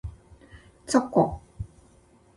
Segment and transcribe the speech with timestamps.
[0.87, 1.43] チョコ